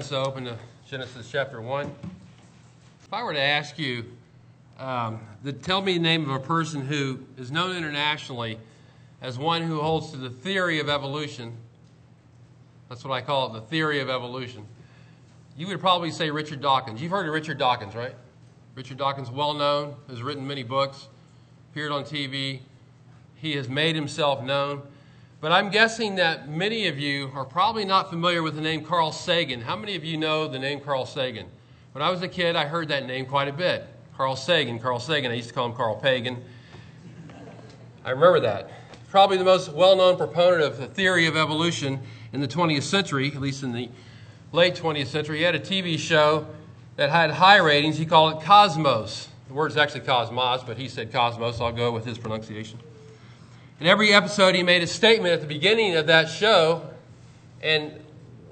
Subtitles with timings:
[0.00, 1.88] So open to Genesis chapter 1.
[3.04, 4.04] If I were to ask you
[4.76, 8.58] um, to tell me the name of a person who is known internationally
[9.22, 11.52] as one who holds to the theory of evolution,
[12.88, 14.66] that's what I call it, the theory of evolution,
[15.56, 17.00] you would probably say Richard Dawkins.
[17.00, 18.16] You've heard of Richard Dawkins, right?
[18.74, 21.06] Richard Dawkins, well known, has written many books,
[21.70, 22.58] appeared on TV.
[23.36, 24.82] He has made himself known.
[25.44, 29.12] But I'm guessing that many of you are probably not familiar with the name Carl
[29.12, 29.60] Sagan.
[29.60, 31.44] How many of you know the name Carl Sagan?
[31.92, 33.86] When I was a kid, I heard that name quite a bit.
[34.16, 35.30] Carl Sagan, Carl Sagan.
[35.30, 36.42] I used to call him Carl Pagan.
[38.06, 38.70] I remember that.
[39.10, 42.00] Probably the most well known proponent of the theory of evolution
[42.32, 43.90] in the 20th century, at least in the
[44.52, 45.36] late 20th century.
[45.36, 46.46] He had a TV show
[46.96, 47.98] that had high ratings.
[47.98, 49.28] He called it Cosmos.
[49.48, 51.60] The word's actually Cosmos, but he said Cosmos.
[51.60, 52.78] I'll go with his pronunciation.
[53.80, 56.88] In every episode, he made a statement at the beginning of that show,
[57.60, 57.92] and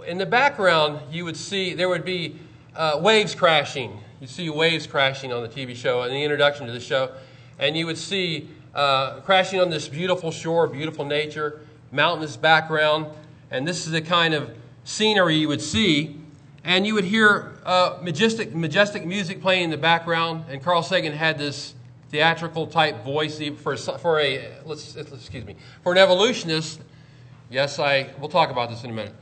[0.04, 2.40] in the background, you would see there would be
[2.74, 4.00] uh, waves crashing.
[4.20, 7.12] You see waves crashing on the TV show in the introduction to the show,
[7.60, 11.60] and you would see uh, crashing on this beautiful shore, beautiful nature,
[11.92, 13.06] mountainous background,
[13.52, 14.50] and this is the kind of
[14.82, 16.16] scenery you would see.
[16.64, 21.12] And you would hear uh, majestic, majestic music playing in the background, and Carl Sagan
[21.12, 21.74] had this
[22.12, 26.78] theatrical type voice for, for a let's, excuse me for an evolutionist
[27.50, 29.14] yes i we'll talk about this in a minute.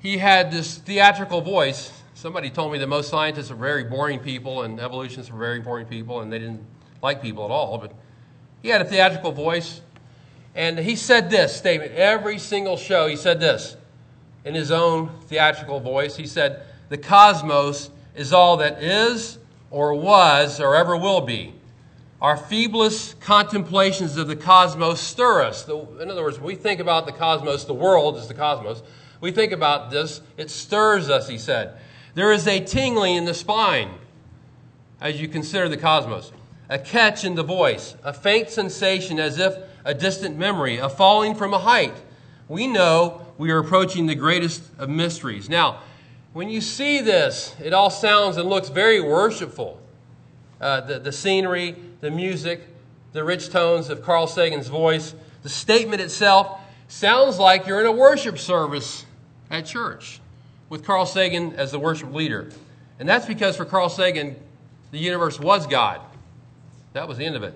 [0.00, 1.90] He had this theatrical voice.
[2.14, 5.86] Somebody told me that most scientists are very boring people and evolutionists are very boring
[5.86, 6.64] people and they didn't
[7.02, 7.92] like people at all but
[8.62, 9.80] he had a theatrical voice.
[10.54, 13.76] And he said this statement every single show he said this
[14.44, 16.14] in his own theatrical voice.
[16.14, 19.38] He said the cosmos is all that is
[19.70, 21.54] or was or ever will be
[22.20, 25.68] our feeblest contemplations of the cosmos stir us.
[25.68, 28.82] In other words, we think about the cosmos, the world is the cosmos.
[29.20, 31.78] We think about this, it stirs us, he said.
[32.14, 33.90] There is a tingling in the spine
[35.00, 36.32] as you consider the cosmos,
[36.68, 41.34] a catch in the voice, a faint sensation as if a distant memory, a falling
[41.34, 41.94] from a height.
[42.48, 45.48] We know we are approaching the greatest of mysteries.
[45.48, 45.82] Now,
[46.32, 49.80] when you see this, it all sounds and looks very worshipful.
[50.60, 52.62] Uh, the, the scenery, the music,
[53.12, 55.14] the rich tones of Carl Sagan's voice.
[55.42, 59.04] The statement itself sounds like you're in a worship service
[59.50, 60.20] at church
[60.68, 62.50] with Carl Sagan as the worship leader.
[62.98, 64.36] And that's because for Carl Sagan,
[64.90, 66.00] the universe was God.
[66.92, 67.54] That was the end of it.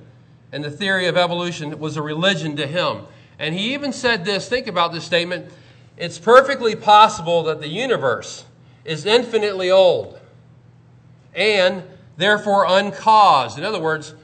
[0.52, 3.02] And the theory of evolution was a religion to him.
[3.38, 5.50] And he even said this think about this statement
[5.96, 8.44] it's perfectly possible that the universe
[8.84, 10.18] is infinitely old
[11.34, 11.82] and
[12.16, 13.58] therefore uncaused.
[13.58, 14.14] In other words,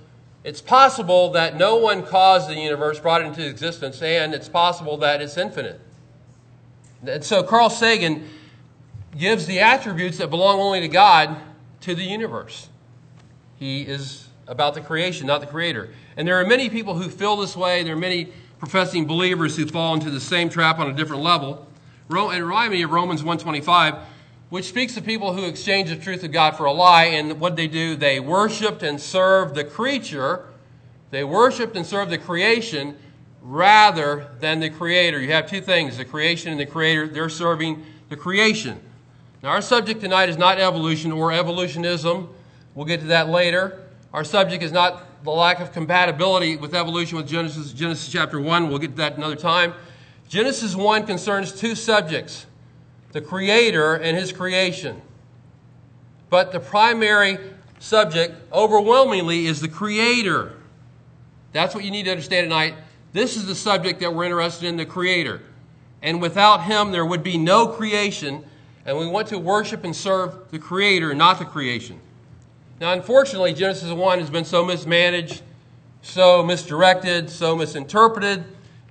[0.48, 4.96] it's possible that no one caused the universe, brought it into existence, and it's possible
[4.96, 5.78] that it's infinite.
[7.06, 8.26] And so Carl Sagan
[9.14, 11.36] gives the attributes that belong only to God
[11.82, 12.70] to the universe.
[13.56, 15.90] He is about the creation, not the creator.
[16.16, 17.82] And there are many people who feel this way.
[17.82, 21.66] There are many professing believers who fall into the same trap on a different level.
[22.08, 23.96] And remind me of Romans 125
[24.50, 27.04] which speaks to people who exchange the truth of God for a lie.
[27.04, 30.46] And what they do, they worshiped and served the creature.
[31.10, 32.96] They worshiped and served the creation
[33.42, 35.20] rather than the creator.
[35.20, 37.06] You have two things the creation and the creator.
[37.06, 38.80] They're serving the creation.
[39.42, 42.28] Now, our subject tonight is not evolution or evolutionism.
[42.74, 43.84] We'll get to that later.
[44.12, 48.68] Our subject is not the lack of compatibility with evolution with Genesis, Genesis chapter 1.
[48.68, 49.74] We'll get to that another time.
[50.28, 52.46] Genesis 1 concerns two subjects
[53.12, 55.00] the Creator and His creation.
[56.30, 57.38] But the primary
[57.78, 60.52] subject, overwhelmingly, is the Creator.
[61.52, 62.74] That's what you need to understand tonight.
[63.12, 65.40] This is the subject that we're interested in the Creator.
[66.02, 68.44] And without Him, there would be no creation.
[68.84, 72.00] And we want to worship and serve the Creator, not the creation.
[72.80, 75.42] Now, unfortunately, Genesis 1 has been so mismanaged,
[76.02, 78.44] so misdirected, so misinterpreted,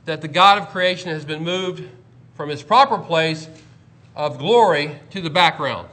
[0.05, 1.87] that the God of creation has been moved
[2.35, 3.47] from his proper place
[4.17, 5.87] of glory to the background.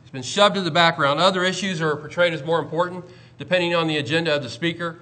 [0.00, 1.20] It's been shoved to the background.
[1.20, 3.04] Other issues are portrayed as more important,
[3.36, 4.98] depending on the agenda of the speaker,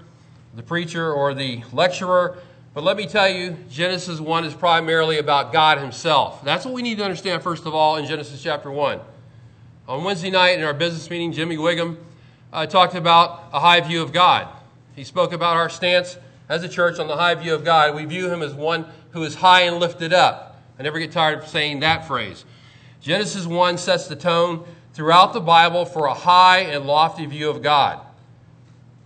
[0.52, 2.38] the preacher, or the lecturer.
[2.74, 6.44] But let me tell you, Genesis 1 is primarily about God Himself.
[6.44, 9.00] That's what we need to understand, first of all, in Genesis chapter 1.
[9.86, 11.96] On Wednesday night in our business meeting, Jimmy Wiggum
[12.52, 14.48] uh, talked about a high view of God.
[14.96, 16.18] He spoke about our stance
[16.48, 17.94] as a church on the high view of God.
[17.94, 20.60] We view Him as one who is high and lifted up.
[20.80, 22.44] I never get tired of saying that phrase.
[23.06, 27.62] Genesis 1 sets the tone throughout the Bible for a high and lofty view of
[27.62, 28.00] God.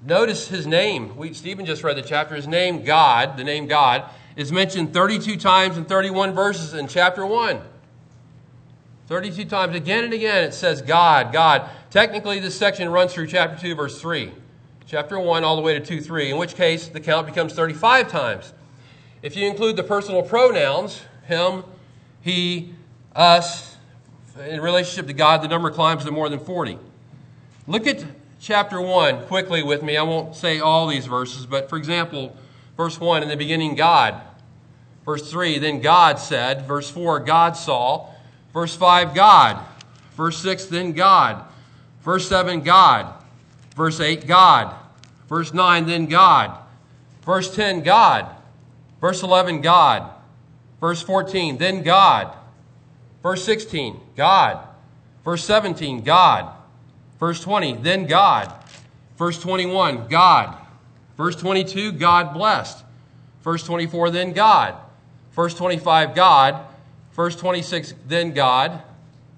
[0.02, 1.14] Notice his name.
[1.19, 2.35] We, Stephen just read the chapter.
[2.35, 4.05] His name, God, the name God,
[4.37, 7.61] is mentioned 32 times in 31 verses in chapter 1.
[9.06, 11.69] 32 times again and again it says God, God.
[11.91, 14.32] Technically, this section runs through chapter 2, verse 3.
[14.87, 18.08] Chapter 1 all the way to 2, 3, in which case the count becomes 35
[18.08, 18.55] times.
[19.20, 21.64] If you include the personal pronouns, him,
[22.23, 22.73] he,
[23.14, 23.69] us,
[24.48, 26.78] in relationship to God, the number climbs to more than 40.
[27.66, 28.04] Look at
[28.40, 29.96] chapter 1 quickly with me.
[29.96, 32.37] I won't say all these verses, but for example,
[32.76, 34.20] verse 1 in the beginning, God.
[35.04, 36.66] Verse 3, then God said.
[36.66, 38.08] Verse 4, God saw.
[38.52, 39.64] Verse 5, God.
[40.16, 41.44] Verse 6, then God.
[42.02, 43.14] Verse 7, God.
[43.76, 44.75] Verse 8, God.
[45.28, 46.58] Verse 9, then God.
[47.25, 48.26] Verse 10, God.
[49.00, 50.10] Verse 11, God.
[50.81, 52.34] Verse 14, then God.
[53.22, 54.67] Verse 16, God.
[55.25, 56.55] Verse 17, God.
[57.19, 58.52] Verse 20, then God.
[59.17, 60.56] Verse 21, God.
[61.17, 62.82] Verse 22, God blessed.
[63.43, 64.75] Verse 24, then God.
[65.32, 66.67] Verse 25, God.
[67.12, 68.82] Verse 26, then God.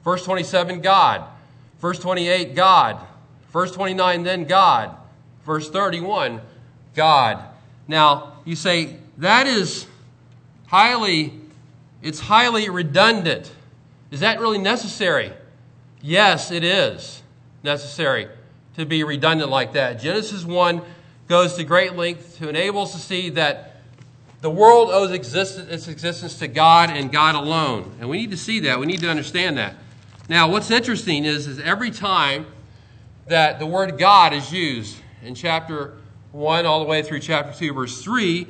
[0.05, 1.25] Verse 27, God.
[1.81, 3.01] Verse 28, God.
[3.53, 4.97] Verse 29, then God.
[5.45, 6.41] Verse 31,
[6.95, 7.45] God.
[7.89, 9.87] Now, you say, that is
[10.69, 11.33] highly,
[12.01, 13.51] it's highly redundant.
[14.13, 15.33] Is that really necessary?
[16.03, 17.23] Yes, it is
[17.63, 18.29] necessary
[18.77, 19.95] to be redundant like that.
[19.95, 20.83] Genesis 1
[21.29, 23.81] goes to great length to enable us to see that
[24.43, 27.91] the world owes existence, its existence to God and God alone.
[28.01, 28.79] And we need to see that.
[28.79, 29.77] We need to understand that.
[30.29, 32.45] Now, what's interesting is, is every time
[33.29, 35.97] that the word God is used in chapter
[36.33, 38.47] 1 all the way through chapter 2, verse 3,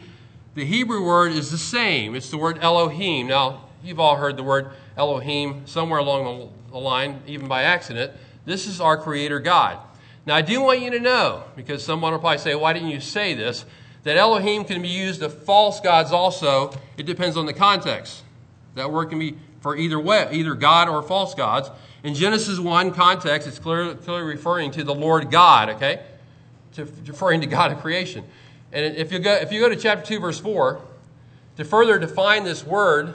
[0.55, 2.17] the Hebrew word is the same.
[2.17, 3.29] It's the word Elohim.
[3.29, 8.13] Now, you've all heard the word Elohim somewhere along the line, even by accident.
[8.45, 9.79] This is our Creator God.
[10.27, 13.01] Now, I do want you to know, because someone will probably say, why didn't you
[13.01, 13.65] say this?
[14.05, 16.73] that Elohim can be used of false gods also.
[16.97, 18.23] It depends on the context.
[18.75, 21.71] That word can be for either way, either God or false gods.
[22.03, 26.01] In Genesis 1 context, it's clearly, clearly referring to the Lord God, okay?
[26.75, 28.25] To, referring to God of creation.
[28.73, 30.81] And if you, go, if you go to chapter 2, verse 4,
[31.59, 33.15] to further define this word,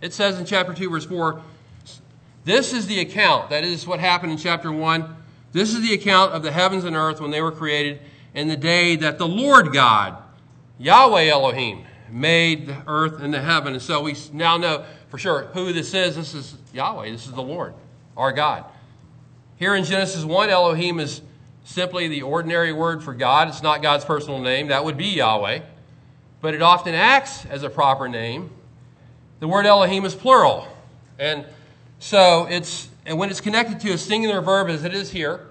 [0.00, 1.40] it says in chapter 2, verse 4,
[2.44, 5.16] this is the account, that is what happened in chapter 1.
[5.52, 8.00] This is the account of the heavens and earth when they were created
[8.34, 10.16] in the day that the Lord God
[10.78, 13.72] Yahweh Elohim made the earth and the heaven.
[13.72, 16.16] And so we now know for sure who this is.
[16.16, 17.10] This is Yahweh.
[17.10, 17.74] This is the Lord,
[18.16, 18.64] our God.
[19.56, 21.22] Here in Genesis 1, Elohim is
[21.64, 23.48] simply the ordinary word for God.
[23.48, 24.68] It's not God's personal name.
[24.68, 25.60] That would be Yahweh.
[26.42, 28.50] But it often acts as a proper name.
[29.40, 30.66] The word Elohim is plural.
[31.18, 31.44] And
[31.98, 35.46] so it's and when it's connected to a singular verb as it is here,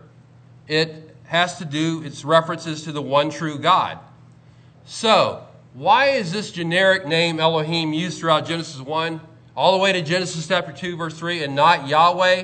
[0.67, 3.97] it has to do its references to the one true God.
[4.85, 5.43] So,
[5.73, 9.21] why is this generic name Elohim used throughout Genesis 1
[9.55, 12.43] all the way to Genesis chapter 2 verse 3 and not Yahweh?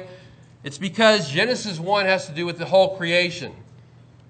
[0.64, 3.54] It's because Genesis 1 has to do with the whole creation.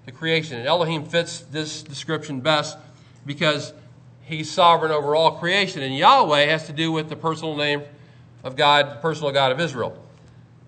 [0.06, 0.58] The creation.
[0.58, 2.76] And Elohim fits this description best
[3.24, 3.72] because
[4.22, 5.82] he's sovereign over all creation.
[5.82, 7.82] And Yahweh has to do with the personal name
[8.42, 9.98] of God, the personal God of Israel.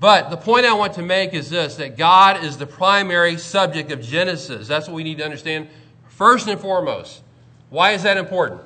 [0.01, 3.91] But the point I want to make is this that God is the primary subject
[3.91, 4.69] of Genesis.
[4.69, 5.69] That's what we need to understand
[6.09, 7.23] first and foremost.
[7.71, 8.61] Why is that important?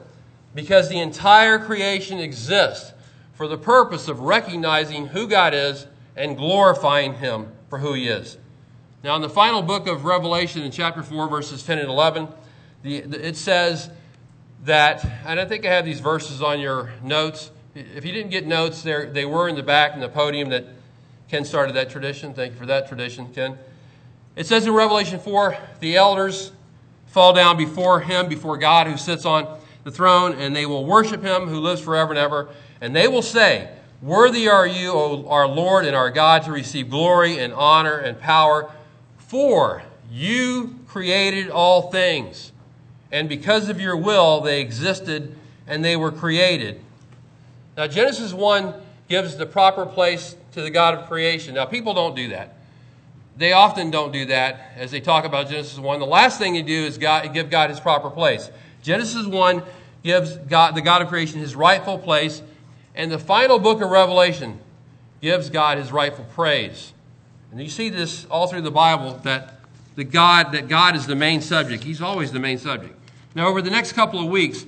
[0.55, 2.93] Because the entire creation exists
[3.35, 5.87] for the purpose of recognizing who God is
[6.17, 8.37] and glorifying Him for who He is.
[9.05, 12.29] Now, in the final book of Revelation, in chapter 4, verses 10 and 11,
[12.83, 13.91] the, the, it says
[14.65, 17.51] that, and I think I have these verses on your notes.
[17.75, 20.67] If you didn't get notes, they were in the back in the podium that
[21.29, 22.35] Ken started that tradition.
[22.35, 23.59] Thank you for that tradition, Ken.
[24.35, 26.53] It says in Revelation 4 the elders
[27.07, 31.23] fall down before him, before God who sits on the throne, and they will worship
[31.23, 32.49] him who lives forever and ever.
[32.81, 36.89] And they will say, Worthy are you, O our Lord and our God, to receive
[36.89, 38.71] glory and honor and power,
[39.17, 42.53] for you created all things.
[43.11, 45.35] And because of your will, they existed
[45.67, 46.81] and they were created.
[47.77, 48.75] Now, Genesis 1
[49.09, 51.55] gives the proper place to the God of creation.
[51.55, 52.59] Now, people don't do that
[53.39, 56.01] they often don't do that as they talk about Genesis 1.
[56.01, 58.51] The last thing you do is God, give God his proper place.
[58.83, 59.63] Genesis 1
[60.03, 62.43] gives God, the God of creation his rightful place,
[62.97, 64.59] and the final book of Revelation
[65.23, 66.93] gives God his rightful praise.
[67.53, 69.61] And you see this all through the Bible that
[69.95, 71.85] the God that God is the main subject.
[71.85, 72.95] He's always the main subject.
[73.39, 74.67] Now, over the next couple of weeks,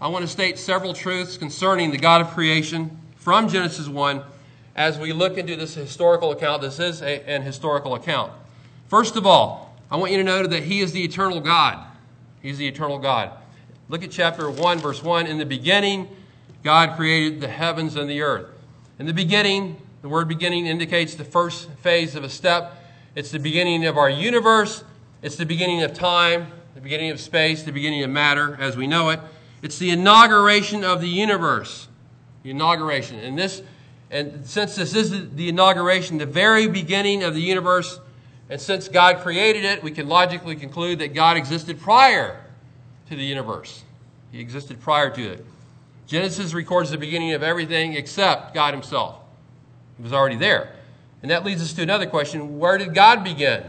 [0.00, 4.22] I want to state several truths concerning the God of creation from Genesis 1
[4.76, 6.62] as we look into this historical account.
[6.62, 8.30] This is a, an historical account.
[8.86, 11.84] First of all, I want you to know that He is the eternal God.
[12.40, 13.32] He's the eternal God.
[13.88, 15.26] Look at chapter 1, verse 1.
[15.26, 16.06] In the beginning,
[16.62, 18.46] God created the heavens and the earth.
[19.00, 22.84] In the beginning, The word beginning indicates the first phase of a step.
[23.16, 24.84] It's the beginning of our universe.
[25.22, 28.86] It's the beginning of time, the beginning of space, the beginning of matter as we
[28.86, 29.20] know it.
[29.62, 31.88] It's the inauguration of the universe.
[32.42, 33.18] The inauguration.
[33.18, 33.62] And this
[34.12, 37.98] and since this is the inauguration, the very beginning of the universe,
[38.50, 42.44] and since God created it, we can logically conclude that God existed prior
[43.08, 43.84] to the universe.
[44.30, 45.46] He existed prior to it.
[46.06, 49.16] Genesis records the beginning of everything except God Himself.
[49.96, 50.74] He was already there.
[51.22, 53.64] And that leads us to another question where did God begin?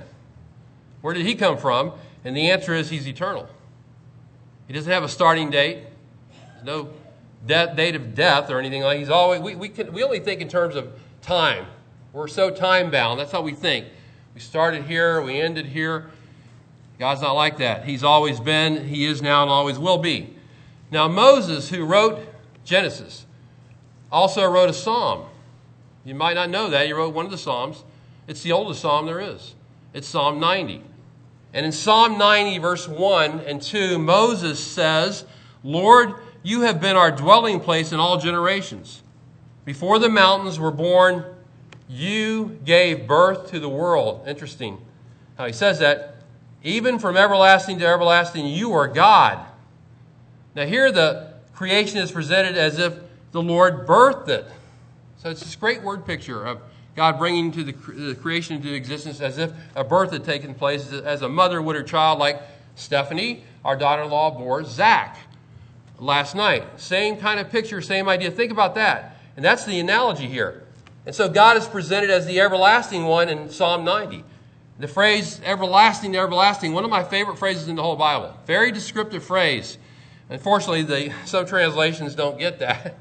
[0.99, 1.93] Where did He come from?
[2.23, 3.47] And the answer is He's eternal.
[4.67, 5.83] He doesn't have a starting date,
[6.53, 6.89] There's no
[7.45, 10.47] date of death or anything like He's always, we, we, can, we only think in
[10.47, 11.65] terms of time.
[12.13, 13.19] We're so time bound.
[13.19, 13.87] That's how we think.
[14.33, 16.09] We started here, we ended here.
[16.99, 17.85] God's not like that.
[17.85, 20.35] He's always been, He is now, and always will be.
[20.91, 22.19] Now, Moses, who wrote
[22.63, 23.25] Genesis,
[24.11, 25.25] also wrote a psalm.
[26.05, 26.85] You might not know that.
[26.85, 27.83] He wrote one of the psalms.
[28.27, 29.55] It's the oldest psalm there is.
[29.93, 30.81] It's Psalm 90.
[31.53, 35.23] And in Psalm 90, verse 1 and 2, Moses says,
[35.63, 39.03] Lord, you have been our dwelling place in all generations.
[39.63, 41.23] Before the mountains were born,
[41.87, 44.27] you gave birth to the world.
[44.27, 44.79] Interesting
[45.37, 46.09] how he says that.
[46.63, 49.45] Even from everlasting to everlasting, you are God.
[50.55, 52.97] Now, here the creation is presented as if
[53.31, 54.45] the Lord birthed it.
[55.17, 56.61] So it's this great word picture of
[56.95, 60.91] God bringing to the, the creation into existence as if a birth had taken place,
[60.91, 62.41] as a mother would her child, like
[62.75, 65.17] Stephanie, our daughter in law, bore Zach
[65.99, 66.79] last night.
[66.79, 68.29] Same kind of picture, same idea.
[68.29, 69.17] Think about that.
[69.35, 70.63] And that's the analogy here.
[71.05, 74.23] And so God is presented as the everlasting one in Psalm 90.
[74.79, 78.37] The phrase everlasting everlasting, one of my favorite phrases in the whole Bible.
[78.45, 79.77] Very descriptive phrase.
[80.29, 82.97] Unfortunately, the, some translations don't get that.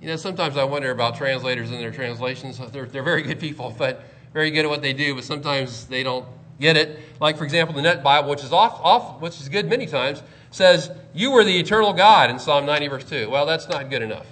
[0.00, 2.58] You know, sometimes I wonder about translators and their translations.
[2.72, 4.02] They're, they're very good people, but
[4.32, 6.26] very good at what they do, but sometimes they don't
[6.58, 7.00] get it.
[7.20, 10.22] Like, for example, the Net Bible, which is off, off which is good many times,
[10.50, 13.28] says, You were the eternal God in Psalm 90, verse 2.
[13.28, 14.26] Well, that's not good enough.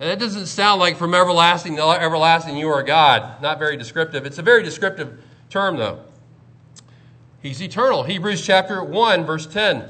[0.00, 3.42] And that doesn't sound like from everlasting to everlasting you are God.
[3.42, 4.24] Not very descriptive.
[4.24, 6.00] It's a very descriptive term, though.
[7.42, 8.04] He's eternal.
[8.04, 9.84] Hebrews chapter 1, verse 10.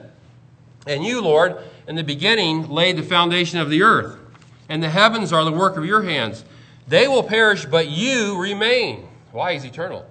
[0.89, 4.20] And you, Lord, in the beginning laid the foundation of the earth
[4.71, 6.45] and the heavens are the work of your hands.
[6.87, 9.09] They will perish, but you remain.
[9.33, 9.53] Why?
[9.53, 10.07] He's eternal.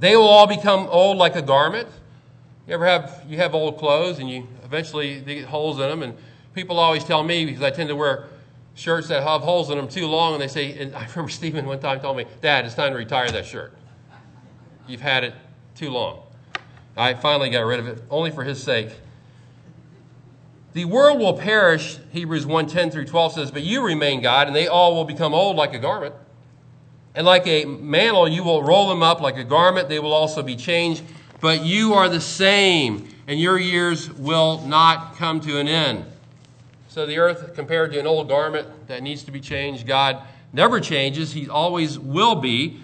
[0.00, 1.88] They will all become old like a garment.
[2.66, 6.02] You ever have you have old clothes and you eventually they get holes in them,
[6.02, 6.14] and
[6.54, 8.26] people always tell me because I tend to wear
[8.74, 11.64] shirts that have holes in them too long, and they say, and I remember Stephen
[11.64, 13.72] one time told me, Dad, it's time to retire that shirt.
[14.88, 15.34] You've had it
[15.74, 16.22] too long.
[16.96, 18.90] I finally got rid of it, only for his sake.
[20.78, 24.54] The world will perish, Hebrews 1 10 through 12 says, but you remain God, and
[24.54, 26.14] they all will become old like a garment.
[27.16, 29.88] And like a mantle, you will roll them up like a garment.
[29.88, 31.02] They will also be changed.
[31.40, 36.04] But you are the same, and your years will not come to an end.
[36.86, 40.78] So the earth, compared to an old garment that needs to be changed, God never
[40.78, 41.32] changes.
[41.32, 42.78] He always will be.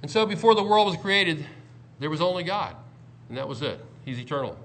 [0.00, 1.44] And so before the world was created,
[1.98, 2.74] there was only God,
[3.28, 3.84] and that was it.
[4.06, 4.56] He's eternal.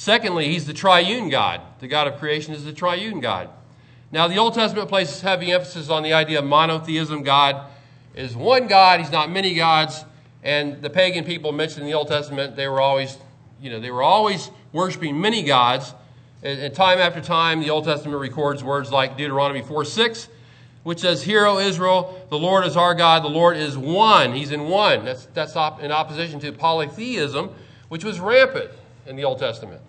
[0.00, 1.60] Secondly, he's the triune God.
[1.80, 3.50] The God of creation is the triune God.
[4.10, 7.22] Now, the Old Testament places heavy emphasis on the idea of monotheism.
[7.22, 7.66] God
[8.14, 10.06] is one God, he's not many gods.
[10.42, 13.18] And the pagan people mentioned in the Old Testament, they were always,
[13.60, 15.92] you know, they were always worshiping many gods.
[16.42, 20.28] And, time after time, the Old Testament records words like Deuteronomy 4 6,
[20.82, 24.32] which says, Hear, O Israel, the Lord is our God, the Lord is one.
[24.32, 25.04] He's in one.
[25.04, 27.50] That's, that's in opposition to polytheism,
[27.90, 28.70] which was rampant
[29.06, 29.82] in the Old Testament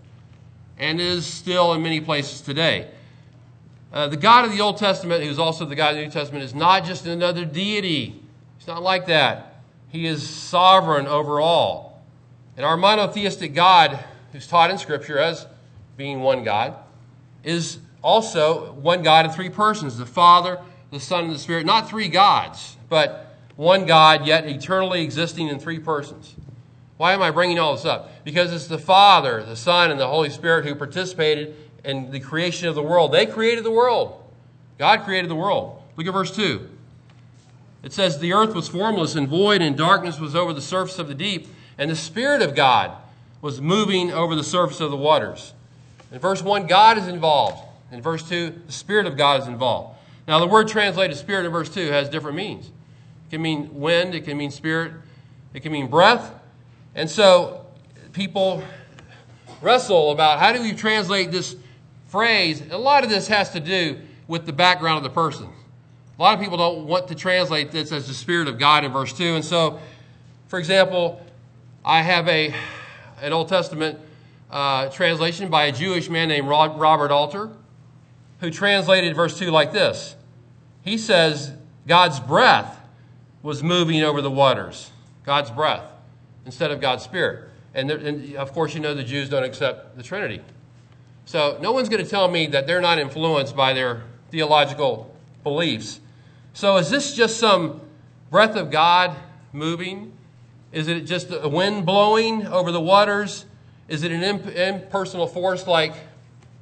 [0.81, 2.87] and is still in many places today.
[3.93, 6.43] Uh, the God of the Old Testament, who's also the God of the New Testament,
[6.43, 8.19] is not just another deity.
[8.57, 9.61] He's not like that.
[9.89, 12.01] He is sovereign over all.
[12.57, 15.45] And our monotheistic God, who's taught in Scripture as
[15.97, 16.75] being one God,
[17.43, 20.59] is also one God in three persons the Father,
[20.89, 21.65] the Son, and the Spirit.
[21.65, 26.35] Not three gods, but one God, yet eternally existing in three persons.
[27.01, 28.11] Why am I bringing all this up?
[28.23, 32.67] Because it's the Father, the Son, and the Holy Spirit who participated in the creation
[32.67, 33.11] of the world.
[33.11, 34.23] They created the world.
[34.77, 35.81] God created the world.
[35.97, 36.69] Look at verse 2.
[37.81, 41.07] It says, The earth was formless and void, and darkness was over the surface of
[41.07, 42.91] the deep, and the Spirit of God
[43.41, 45.55] was moving over the surface of the waters.
[46.11, 47.63] In verse 1, God is involved.
[47.91, 49.97] In verse 2, the Spirit of God is involved.
[50.27, 52.67] Now, the word translated spirit in verse 2 has different meanings.
[52.67, 54.93] It can mean wind, it can mean spirit,
[55.55, 56.35] it can mean breath,
[56.95, 57.65] and so
[58.13, 58.63] people
[59.61, 61.55] wrestle about how do we translate this
[62.07, 62.61] phrase.
[62.71, 65.47] A lot of this has to do with the background of the person.
[66.17, 68.91] a lot of people don't want to translate this as the Spirit of God in
[68.91, 69.35] verse 2.
[69.35, 69.79] And so,
[70.47, 71.25] for example,
[71.83, 72.53] I have a,
[73.21, 73.99] an Old Testament
[74.49, 77.49] uh, translation by a Jewish man named Robert Alter,
[78.39, 80.15] who translated verse 2 like this
[80.83, 81.53] He says,
[81.87, 82.79] God's breath
[83.41, 84.91] was moving over the waters.
[85.23, 85.90] God's breath
[86.45, 87.49] instead of God's Spirit.
[87.73, 90.41] And, there, and of course, you know the Jews don't accept the Trinity.
[91.25, 95.99] So no one's going to tell me that they're not influenced by their theological beliefs.
[96.53, 97.81] So is this just some
[98.29, 99.15] breath of God
[99.53, 100.13] moving?
[100.71, 103.45] Is it just a wind blowing over the waters?
[103.87, 105.93] Is it an imp- impersonal force like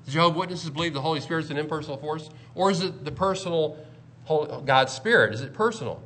[0.08, 2.30] Jehovah's Witnesses believe the Holy Spirit is an impersonal force?
[2.56, 3.78] Or is it the personal
[4.66, 5.34] God's Spirit?
[5.34, 6.02] Is it personal?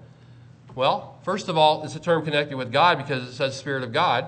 [0.76, 3.94] Well, first of all, it's a term connected with God because it says Spirit of
[3.94, 4.26] God,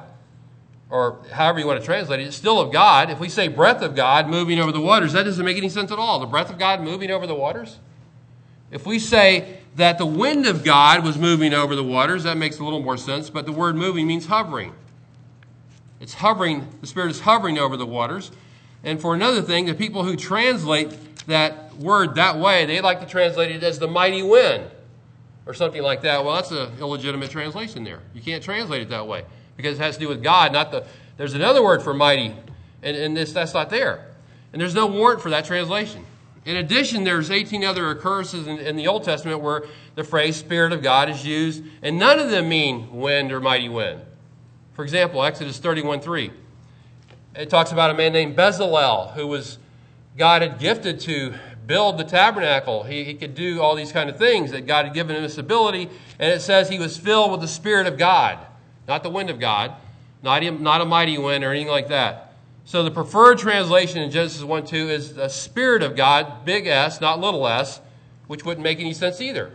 [0.89, 2.27] or however you want to translate it.
[2.27, 3.09] It's still of God.
[3.09, 5.91] If we say breath of God moving over the waters, that doesn't make any sense
[5.91, 6.19] at all.
[6.19, 7.79] The breath of God moving over the waters?
[8.69, 12.59] If we say that the wind of God was moving over the waters, that makes
[12.59, 14.73] a little more sense, but the word moving means hovering.
[15.99, 18.31] It's hovering, the Spirit is hovering over the waters.
[18.83, 23.07] And for another thing, the people who translate that word that way, they like to
[23.07, 24.69] translate it as the mighty wind
[25.45, 26.23] or something like that.
[26.23, 27.99] Well, that's an illegitimate translation there.
[28.13, 29.25] You can't translate it that way
[29.57, 30.85] because it has to do with God, not the.
[31.17, 32.35] There's another word for mighty,
[32.83, 34.05] and, and this that's not there.
[34.51, 36.05] And there's no warrant for that translation.
[36.45, 39.63] In addition, there's 18 other occurrences in, in, the Old Testament where
[39.95, 43.67] the phrase Spirit of God is used, and none of them mean wind or mighty
[43.67, 44.01] wind.
[44.73, 46.31] For example, Exodus 31 3.
[47.35, 49.57] It talks about a man named Bezalel who was
[50.17, 51.33] God had gifted to
[51.67, 52.83] build the tabernacle.
[52.83, 55.37] He, he could do all these kind of things that God had given him this
[55.37, 55.89] ability.
[56.19, 58.39] And it says he was filled with the Spirit of God,
[58.87, 59.73] not the wind of God,
[60.23, 62.33] not, not a mighty wind or anything like that.
[62.65, 66.99] So the preferred translation in Genesis 1 2 is the Spirit of God, big S,
[66.99, 67.79] not little s,
[68.27, 69.51] which wouldn't make any sense either.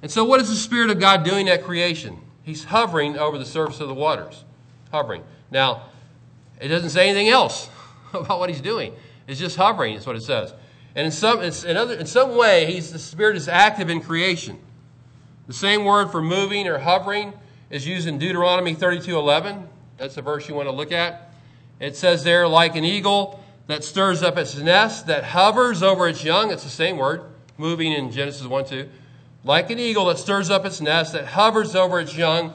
[0.00, 2.18] And so, what is the Spirit of God doing at creation?
[2.44, 4.44] He's hovering over the surface of the waters.
[4.92, 5.24] Hovering.
[5.50, 5.88] Now,
[6.60, 7.68] it doesn't say anything else
[8.12, 8.94] about what he's doing.
[9.26, 10.54] It's just hovering, is what it says.
[10.94, 14.58] And in some, in, other, in some way, he's, the Spirit is active in creation.
[15.46, 17.32] The same word for moving or hovering
[17.70, 19.66] is used in Deuteronomy 32:11.
[19.96, 21.32] That's the verse you want to look at.
[21.80, 26.24] It says there, like an eagle that stirs up its nest, that hovers over its
[26.24, 26.50] young.
[26.50, 27.22] It's the same word,
[27.56, 28.88] moving in Genesis 1 2.
[29.44, 32.54] Like an eagle that stirs up its nest, that hovers over its young.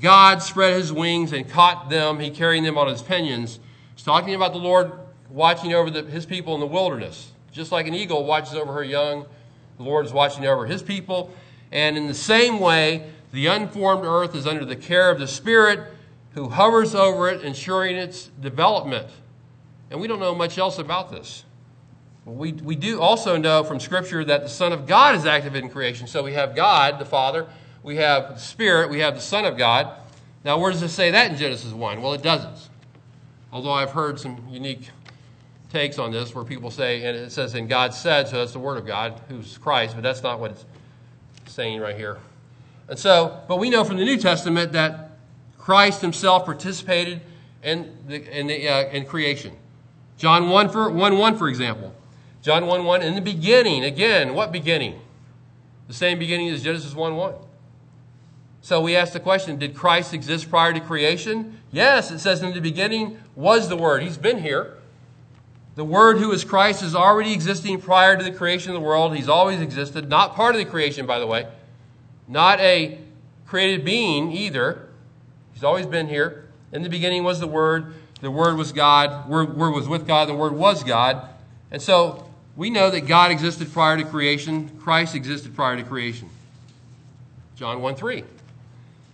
[0.00, 2.20] God spread his wings and caught them.
[2.20, 3.58] He carried them on his pinions.
[3.94, 4.92] He's talking about the Lord
[5.28, 7.32] watching over the, his people in the wilderness.
[7.52, 9.26] Just like an eagle watches over her young,
[9.76, 11.32] the Lord is watching over his people.
[11.72, 15.92] And in the same way, the unformed earth is under the care of the Spirit
[16.32, 19.08] who hovers over it, ensuring its development.
[19.90, 21.44] And we don't know much else about this.
[22.24, 25.70] We, we do also know from Scripture that the Son of God is active in
[25.70, 26.06] creation.
[26.06, 27.46] So we have God, the Father,
[27.82, 29.90] we have the Spirit, we have the Son of God.
[30.44, 32.02] Now, where does it say that in Genesis 1?
[32.02, 32.68] Well, it doesn't.
[33.50, 34.90] Although I've heard some unique
[35.70, 38.58] takes on this where people say, and it says, and God said, so that's the
[38.58, 40.64] Word of God, who's Christ, but that's not what it's
[41.46, 42.18] saying right here.
[42.88, 45.10] And so, but we know from the New Testament that
[45.58, 47.20] Christ himself participated
[47.62, 49.54] in, the, in, the, uh, in creation.
[50.16, 51.94] John 1, for, 1 1, for example.
[52.40, 54.98] John 1 1, in the beginning, again, what beginning?
[55.86, 57.34] The same beginning as Genesis 1 1.
[58.62, 61.60] So we ask the question Did Christ exist prior to creation?
[61.70, 64.02] Yes, it says in the beginning was the Word.
[64.02, 64.78] He's been here.
[65.78, 69.14] The Word, who is Christ, is already existing prior to the creation of the world.
[69.14, 70.08] He's always existed.
[70.08, 71.46] Not part of the creation, by the way.
[72.26, 72.98] Not a
[73.46, 74.88] created being either.
[75.54, 76.48] He's always been here.
[76.72, 77.94] In the beginning was the Word.
[78.20, 79.28] The Word was God.
[79.28, 80.28] Word, Word was with God.
[80.28, 81.28] The Word was God.
[81.70, 84.70] And so we know that God existed prior to creation.
[84.80, 86.28] Christ existed prior to creation.
[87.54, 88.24] John 1 3.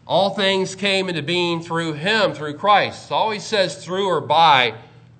[0.06, 3.10] All things came into being through him, through Christ.
[3.10, 4.72] It always says through or by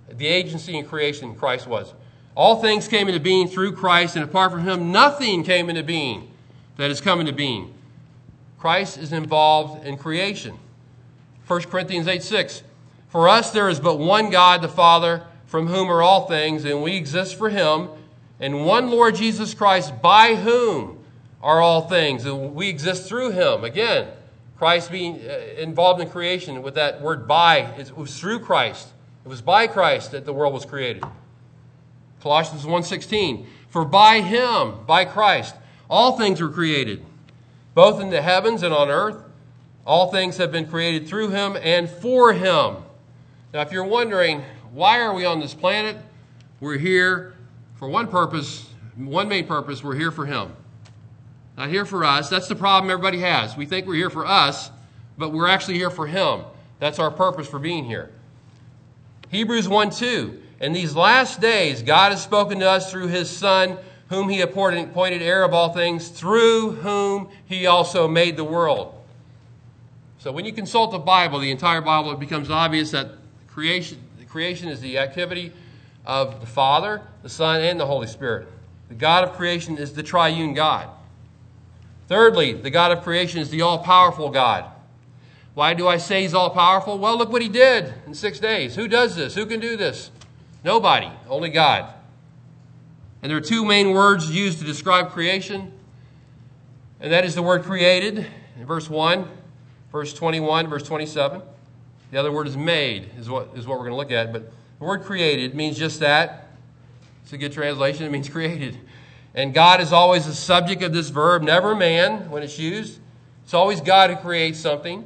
[0.09, 1.93] the agency in creation Christ was.
[2.35, 6.31] All things came into being through Christ, and apart from him, nothing came into being
[6.77, 7.73] that has come into being.
[8.59, 10.59] Christ is involved in creation.
[11.47, 12.62] 1 Corinthians 8 6.
[13.09, 16.83] For us there is but one God, the Father, from whom are all things, and
[16.83, 17.88] we exist for him,
[18.40, 20.99] and one Lord Jesus Christ, by whom
[21.40, 23.62] are all things, and we exist through him.
[23.62, 24.09] Again,
[24.57, 28.88] Christ being uh, involved in creation with that word by, it was through Christ.
[29.25, 31.05] It was by Christ that the world was created.
[32.21, 35.55] Colossians 1:16 For by him by Christ
[35.89, 37.05] all things were created
[37.75, 39.23] both in the heavens and on earth
[39.87, 42.77] all things have been created through him and for him.
[43.53, 45.97] Now, if you're wondering, why are we on this planet?
[46.61, 47.35] We're here
[47.75, 50.53] for one purpose, one main purpose, we're here for him.
[51.57, 52.29] Not here for us.
[52.29, 53.57] That's the problem everybody has.
[53.57, 54.71] We think we're here for us,
[55.17, 56.43] but we're actually here for Him.
[56.81, 58.11] That's our purpose for being here.
[59.35, 60.42] Hebrews 1 2.
[60.61, 63.77] In these last days, God has spoken to us through His Son,
[64.09, 68.94] whom He appointed heir of all things, through whom He also made the world.
[70.18, 73.09] So when you consult the Bible, the entire Bible, it becomes obvious that
[73.49, 75.53] creation, creation is the activity
[76.07, 78.47] of the Father, the Son, and the Holy Spirit.
[78.88, 80.88] The God of creation is the triune God.
[82.07, 84.70] Thirdly, the God of creation is the all powerful God.
[85.55, 86.99] Why do I say he's all powerful?
[86.99, 88.75] Well, look what he did in six days.
[88.75, 89.35] Who does this?
[89.35, 90.11] Who can do this?
[90.64, 91.95] Nobody, only God.
[93.23, 95.73] And there are two main words used to describe creation,
[97.01, 98.27] and that is the word created
[98.59, 99.29] in verse 1,
[99.93, 101.40] verse 21, verse 27.
[102.11, 104.33] The other word is made, is what, is what we're going to look at.
[104.33, 106.49] But the word created means just that.
[107.23, 108.05] It's a good translation.
[108.05, 108.79] It means created.
[109.35, 113.01] And God is always the subject of this verb, never man when it's used.
[113.45, 115.05] It's always God who creates something.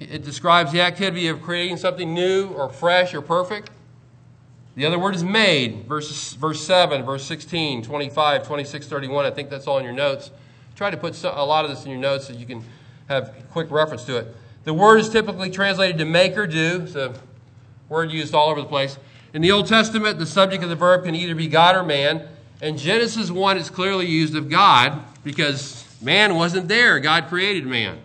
[0.00, 3.70] It describes the activity of creating something new or fresh or perfect.
[4.74, 9.26] The other word is made, verse, verse 7, verse 16, 25, 26, 31.
[9.26, 10.30] I think that's all in your notes.
[10.74, 12.64] Try to put a lot of this in your notes so you can
[13.08, 14.34] have quick reference to it.
[14.64, 16.82] The word is typically translated to make or do.
[16.82, 17.14] It's a
[17.90, 18.98] word used all over the place.
[19.34, 22.26] In the Old Testament, the subject of the verb can either be God or man.
[22.62, 27.00] And Genesis 1 is clearly used of God because man wasn't there.
[27.00, 27.98] God created man.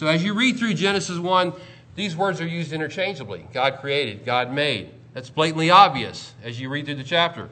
[0.00, 1.52] So as you read through Genesis 1,
[1.94, 4.88] these words are used interchangeably God created, God made.
[5.12, 7.50] That's blatantly obvious as you read through the chapter.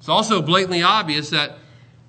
[0.00, 1.58] It's also blatantly obvious that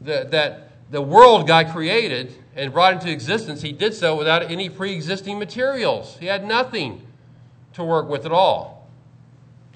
[0.04, 4.68] the, that the world God created and brought into existence, He did so without any
[4.68, 6.18] pre existing materials.
[6.20, 7.06] He had nothing
[7.74, 8.90] to work with at all.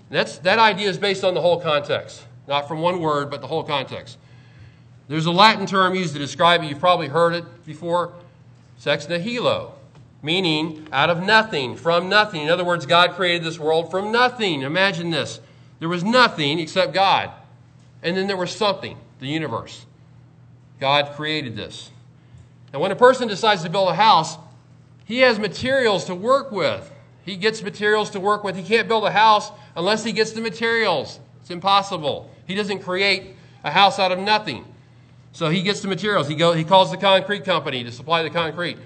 [0.10, 3.48] That's, that idea is based on the whole context, not from one word, but the
[3.48, 4.17] whole context.
[5.10, 6.69] There's a Latin term used to describe it.
[6.69, 8.13] You've probably heard it before
[8.86, 9.74] ex nihilo,
[10.25, 12.41] meaning out of nothing, from nothing.
[12.41, 14.63] In other words, God created this world from nothing.
[14.63, 15.39] Imagine this.
[15.79, 17.29] There was nothing except God.
[18.01, 19.85] And then there was something, the universe.
[20.79, 21.91] God created this.
[22.73, 24.38] And when a person decides to build a house,
[25.05, 26.91] he has materials to work with.
[27.23, 28.55] He gets materials to work with.
[28.55, 31.19] He can't build a house unless he gets the materials.
[31.41, 32.31] It's impossible.
[32.47, 34.65] He doesn't create a house out of nothing.
[35.31, 36.27] So he gets the materials.
[36.27, 38.77] He, go, he calls the concrete company to supply the concrete.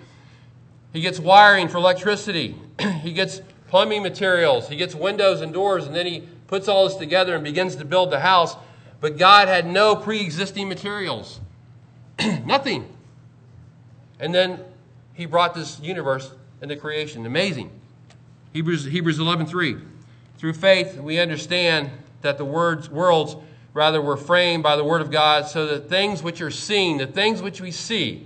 [0.94, 2.56] He gets wiring for electricity.
[3.02, 4.68] he gets plumbing materials.
[4.68, 7.86] He gets windows and doors, and then he puts all this together and begins to
[7.86, 8.56] build the house.
[9.02, 11.40] But God had no pre existing materials,
[12.46, 12.88] nothing.
[14.20, 14.60] And then
[15.14, 17.26] he brought this universe into creation.
[17.26, 17.72] Amazing.
[18.54, 19.82] Hebrews, Hebrews 11.3.
[20.38, 23.36] Through faith, we understand that the words, worlds
[23.74, 27.08] rather were framed by the Word of God, so that things which are seen, the
[27.08, 28.26] things which we see,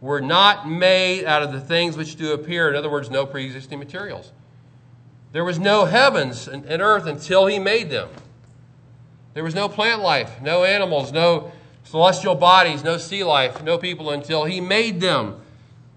[0.00, 2.68] were not made out of the things which do appear.
[2.68, 4.32] In other words, no pre existing materials.
[5.32, 8.08] There was no heavens and, earth until He made them.
[9.34, 11.52] There was no plant life, no animals, no
[11.84, 15.40] celestial bodies, no sea life, no people until He made them.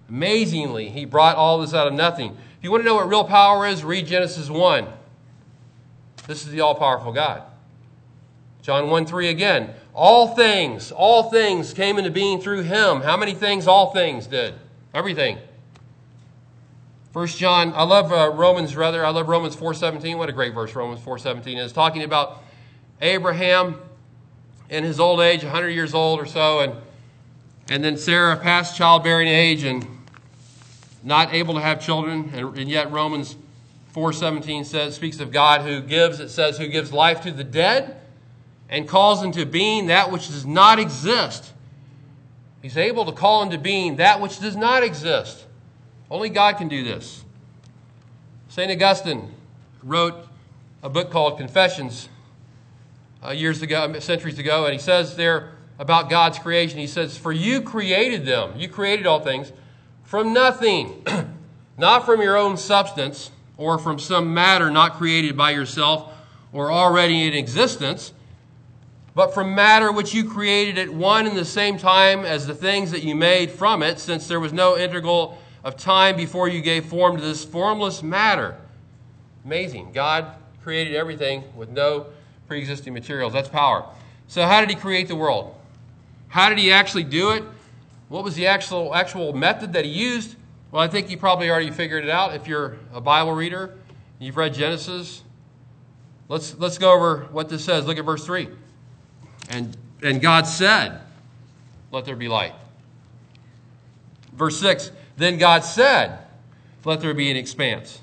[0.08, 2.36] Amazingly, He brought all this out of nothing.
[2.58, 4.86] If you want to know what real power is, read Genesis 1.
[6.26, 7.42] This is the all powerful God.
[8.62, 9.70] John 1 3 again.
[9.94, 13.00] All things, all things came into being through him.
[13.00, 14.54] How many things all things did?
[14.94, 15.38] Everything.
[17.12, 19.04] First John, I love uh, Romans rather.
[19.04, 20.16] I love Romans 4:17.
[20.16, 22.42] What a great verse Romans 4:17 is talking about
[23.00, 23.80] Abraham
[24.68, 26.74] in his old age, 100 years old or so, and
[27.68, 29.86] and then Sarah past childbearing age and
[31.02, 33.36] not able to have children, and, and yet Romans
[33.94, 36.20] 4:17 says speaks of God who gives.
[36.20, 37.99] It says who gives life to the dead
[38.70, 41.52] and calls into being that which does not exist.
[42.62, 45.44] He's able to call into being that which does not exist.
[46.10, 47.24] Only God can do this.
[48.48, 48.70] St.
[48.70, 49.34] Augustine
[49.82, 50.14] wrote
[50.82, 52.08] a book called Confessions
[53.24, 57.32] uh, years ago, centuries ago, and he says there about God's creation, he says, For
[57.32, 59.52] you created them, you created all things
[60.04, 61.04] from nothing,
[61.78, 66.12] not from your own substance or from some matter not created by yourself
[66.52, 68.12] or already in existence
[69.20, 72.90] but from matter which you created at one and the same time as the things
[72.90, 76.86] that you made from it, since there was no interval of time before you gave
[76.86, 78.56] form to this formless matter.
[79.44, 79.92] Amazing.
[79.92, 82.06] God created everything with no
[82.48, 83.34] pre existing materials.
[83.34, 83.84] That's power.
[84.26, 85.54] So, how did He create the world?
[86.28, 87.44] How did He actually do it?
[88.08, 90.36] What was the actual, actual method that He used?
[90.70, 93.64] Well, I think you probably already figured it out if you're a Bible reader.
[93.64, 95.24] And you've read Genesis.
[96.28, 97.84] Let's, let's go over what this says.
[97.84, 98.48] Look at verse 3.
[99.50, 101.00] And, and God said,
[101.92, 102.54] Let there be light.
[104.32, 106.18] Verse 6 Then God said,
[106.84, 108.00] Let there be an expanse.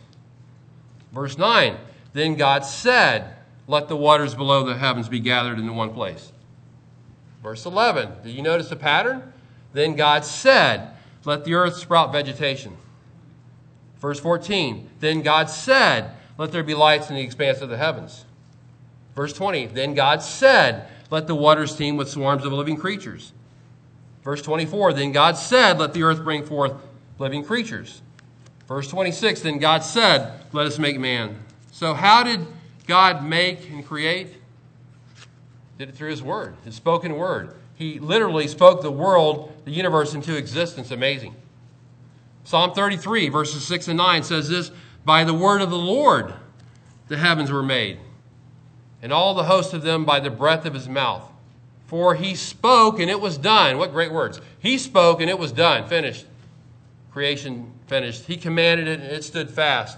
[1.12, 1.78] Verse 9
[2.14, 3.36] Then God said,
[3.68, 6.32] Let the waters below the heavens be gathered into one place.
[7.42, 9.34] Verse 11 Do you notice the pattern?
[9.74, 10.92] Then God said,
[11.24, 12.76] Let the earth sprout vegetation.
[14.00, 18.26] Verse 14 Then God said, Let there be lights in the expanse of the heavens.
[19.16, 23.32] Verse 20 Then God said, Let the waters teem with swarms of living creatures.
[24.24, 26.74] Verse 24 Then God said, Let the earth bring forth
[27.20, 28.02] living creatures.
[28.67, 31.38] Verse 26 Then God said, Let us make man.
[31.72, 32.46] So, how did
[32.88, 34.34] God make and create?
[35.78, 37.56] Did it through His Word, His spoken Word.
[37.76, 40.89] He literally spoke the world, the universe, into existence.
[40.89, 41.36] Amazing.
[42.43, 44.72] Psalm 33, verses 6 and 9 says this
[45.06, 46.34] By the word of the Lord
[47.08, 48.00] the heavens were made,
[49.02, 51.24] and all the host of them by the breath of his mouth.
[51.88, 53.78] For he spoke and it was done.
[53.78, 54.42] What great words.
[54.60, 55.88] He spoke and it was done.
[55.88, 56.26] Finished.
[57.12, 58.26] Creation finished.
[58.26, 59.98] He commanded it and it stood fast.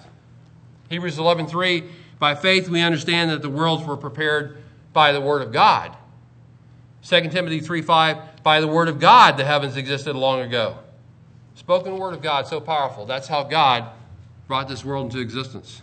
[0.90, 4.62] Hebrews 11:3 By faith we understand that the worlds were prepared
[4.94, 5.96] by the word of God.
[7.02, 10.78] 2 Timothy 3:5 By the word of God the heavens existed long ago.
[11.56, 13.06] Spoken word of God, so powerful.
[13.06, 13.90] That's how God
[14.48, 15.82] brought this world into existence.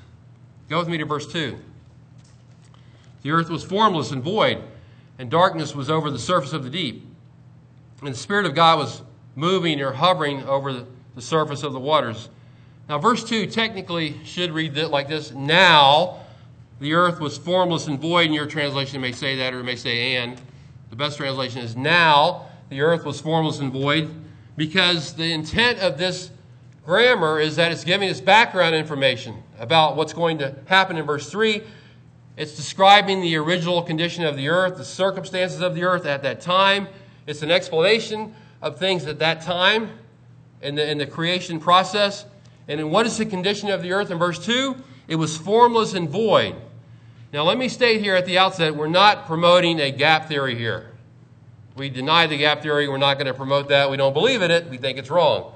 [0.69, 1.59] Go with me to verse 2.
[3.27, 4.63] The earth was formless and void,
[5.19, 7.05] and darkness was over the surface of the deep.
[8.01, 9.03] And the Spirit of God was
[9.35, 10.87] moving or hovering over the,
[11.21, 12.29] surface of the waters.
[12.89, 16.21] Now, verse 2 technically should read like this Now
[16.79, 19.75] the earth was formless and void, and your translation may say that, or it may
[19.75, 20.41] say and.
[20.91, 24.09] The best translation is Now the earth was formless and void,
[24.57, 26.31] because the intent of this
[26.85, 31.29] grammar is that it's giving us background information about what's going to happen in verse
[31.29, 31.65] 3.
[32.37, 36.43] It's describing the original condition of the earth, the circumstances of the earth at that
[36.43, 36.87] time.
[37.27, 39.91] It's an explanation of things at that time
[40.61, 42.27] in the, in the creation process.
[42.69, 44.77] And in what is the condition of the earth in verse 2?
[45.09, 46.57] It was formless and void.
[47.33, 50.93] Now, let me state here at the outset we're not promoting a gap theory here.
[51.75, 52.89] We deny the gap theory.
[52.89, 53.91] We're not going to promote that.
[53.91, 54.69] We don't believe in it.
[54.69, 55.53] We think it's wrong.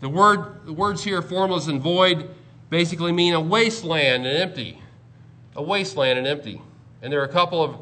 [0.00, 2.28] The, word, the words here, formless and void,
[2.70, 4.80] basically mean a wasteland and empty.
[5.56, 6.60] A wasteland and empty.
[7.02, 7.76] And there are a couple of,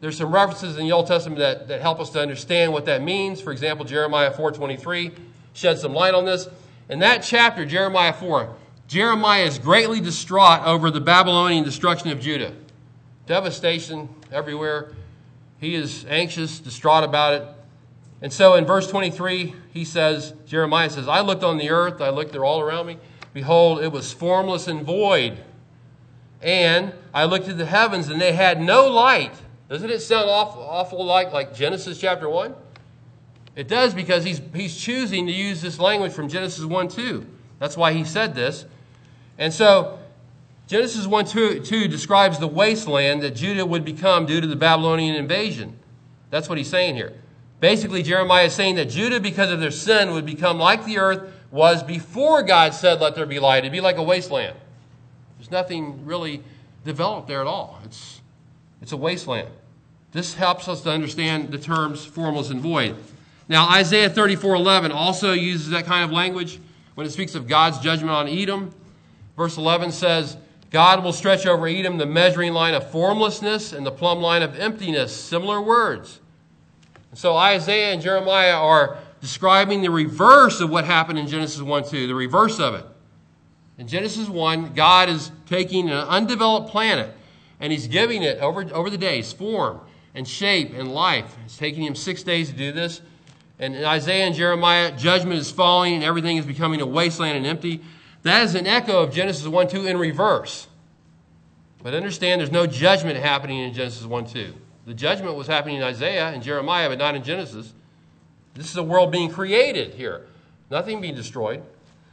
[0.00, 3.02] there's some references in the Old Testament that, that help us to understand what that
[3.02, 3.40] means.
[3.40, 5.12] For example, Jeremiah 4.23
[5.52, 6.48] sheds some light on this.
[6.88, 8.54] In that chapter, Jeremiah 4,
[8.88, 12.52] Jeremiah is greatly distraught over the Babylonian destruction of Judah.
[13.26, 14.92] Devastation everywhere.
[15.58, 17.48] He is anxious, distraught about it.
[18.20, 22.10] And so in verse 23, he says, Jeremiah says, I looked on the earth, I
[22.10, 22.98] looked there all around me.
[23.32, 25.38] Behold, it was formless and void.
[26.42, 29.34] And I looked at the heavens, and they had no light.
[29.68, 32.54] Doesn't it sound awful, awful like, like Genesis chapter 1?
[33.54, 37.26] It does because he's, he's choosing to use this language from Genesis 1 2.
[37.58, 38.64] That's why he said this.
[39.38, 39.98] And so
[40.66, 45.14] Genesis 1 2, 2 describes the wasteland that Judah would become due to the Babylonian
[45.14, 45.78] invasion.
[46.30, 47.12] That's what he's saying here.
[47.60, 51.32] Basically, Jeremiah is saying that Judah, because of their sin, would become like the earth
[51.50, 53.58] was before God said, Let there be light.
[53.58, 54.56] It'd be like a wasteland.
[55.42, 56.40] There's nothing really
[56.84, 57.80] developed there at all.
[57.84, 58.20] It's,
[58.80, 59.48] it's a wasteland.
[60.12, 62.94] This helps us to understand the terms formless and void.
[63.48, 66.60] Now, Isaiah 34 11 also uses that kind of language
[66.94, 68.72] when it speaks of God's judgment on Edom.
[69.36, 70.36] Verse 11 says,
[70.70, 74.56] God will stretch over Edom the measuring line of formlessness and the plumb line of
[74.60, 75.12] emptiness.
[75.12, 76.20] Similar words.
[77.10, 81.88] And so Isaiah and Jeremiah are describing the reverse of what happened in Genesis 1
[81.88, 82.86] 2, the reverse of it.
[83.82, 87.12] In Genesis 1, God is taking an undeveloped planet
[87.58, 89.80] and he's giving it over, over the days form
[90.14, 91.36] and shape and life.
[91.44, 93.02] It's taking him six days to do this.
[93.58, 97.44] And in Isaiah and Jeremiah, judgment is falling and everything is becoming a wasteland and
[97.44, 97.80] empty.
[98.22, 100.68] That is an echo of Genesis 1 2 in reverse.
[101.82, 104.54] But understand there's no judgment happening in Genesis 1 2.
[104.86, 107.72] The judgment was happening in Isaiah and Jeremiah, but not in Genesis.
[108.54, 110.28] This is a world being created here,
[110.70, 111.64] nothing being destroyed.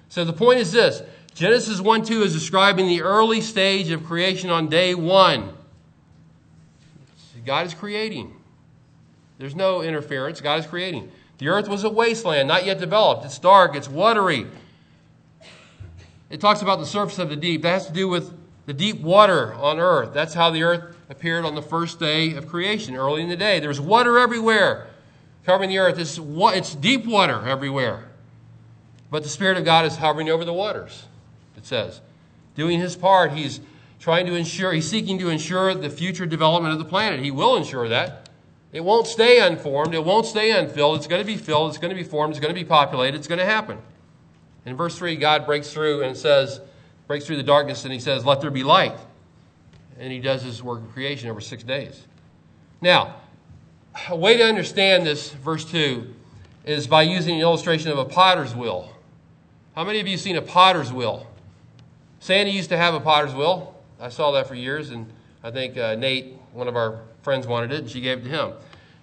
[0.08, 1.04] So the point is this
[1.40, 5.54] Genesis 1 2 is describing the early stage of creation on day one.
[7.46, 8.36] God is creating.
[9.38, 10.42] There's no interference.
[10.42, 11.10] God is creating.
[11.38, 13.24] The earth was a wasteland, not yet developed.
[13.24, 14.48] It's dark, it's watery,
[16.30, 17.62] it talks about the surface of the deep.
[17.62, 18.34] That has to do with
[18.66, 20.14] the deep water on earth.
[20.14, 23.62] That's how the earth appeared on the first day of creation, early in the day.
[23.62, 24.88] There's water everywhere
[25.46, 26.00] covering the earth.
[26.00, 28.10] It's, it's deep water everywhere.
[29.10, 31.06] But the Spirit of God is hovering over the waters,
[31.60, 32.02] it says.
[32.56, 33.60] Doing his part, he's
[34.00, 37.20] trying to ensure, he's seeking to ensure the future development of the planet.
[37.20, 38.30] He will ensure that.
[38.72, 39.94] It won't stay unformed.
[39.94, 40.98] It won't stay unfilled.
[40.98, 41.70] It's going to be filled.
[41.70, 42.32] It's going to be formed.
[42.32, 43.18] It's going to be populated.
[43.18, 43.78] It's going to happen.
[44.66, 46.62] In verse 3, God breaks through and says,
[47.08, 48.96] breaks through the darkness and he says, Let there be light.
[50.00, 52.06] And he does his work of creation over six days.
[52.82, 53.16] Now,
[54.08, 56.14] a way to understand this, verse 2,
[56.66, 58.94] is by using an illustration of a potter's wheel.
[59.76, 61.26] How many of you seen a potter's wheel?
[62.20, 63.76] Sandy used to have a potter's wheel.
[64.00, 65.12] I saw that for years, and
[65.44, 68.30] I think uh, Nate, one of our friends, wanted it, and she gave it to
[68.30, 68.54] him.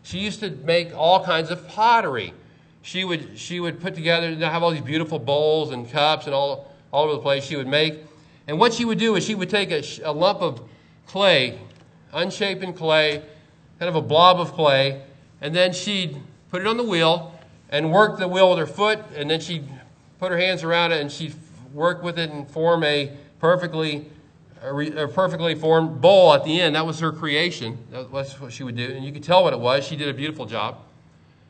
[0.03, 2.35] She used to make all kinds of pottery.
[2.83, 6.27] She would, she would put together, you know, have all these beautiful bowls and cups
[6.27, 7.99] and all, all over the place she would make.
[8.47, 10.63] And what she would do is she would take a, a lump of
[11.07, 11.59] clay,
[12.13, 13.23] unshapen clay,
[13.79, 15.03] kind of a blob of clay,
[15.41, 17.33] and then she'd put it on the wheel
[17.71, 19.69] and work the wheel with her foot, and then she'd
[20.21, 21.35] put her hands around it and she'd
[21.77, 24.11] work with it and form a perfectly
[24.63, 26.75] a perfectly formed bowl at the end.
[26.75, 27.79] That was her creation.
[27.91, 28.87] That's what she would do.
[28.87, 29.87] And you could tell what it was.
[29.87, 30.79] She did a beautiful job.